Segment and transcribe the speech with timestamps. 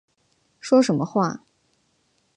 [0.59, 1.43] 说什么话